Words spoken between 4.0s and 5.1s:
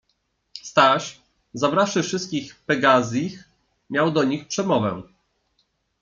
do nich przemowę.